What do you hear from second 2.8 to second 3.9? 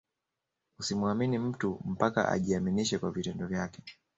kwa vitendo vyake